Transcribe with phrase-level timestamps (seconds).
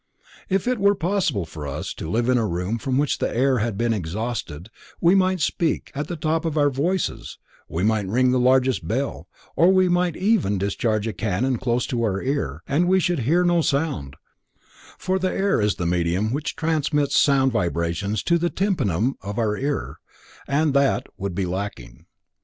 [0.49, 3.59] If it were possible for us to live in a room from which the air
[3.59, 7.37] had been exhausted we might speak at the top of our voices,
[7.69, 12.01] we might ring the largest bell or we might even discharge a cannon close to
[12.01, 14.15] our ear and we should hear no sound,
[14.97, 19.99] for air is the medium which transmits sound vibrations to the tympanum of our ear,
[20.47, 22.07] and that would be lacking.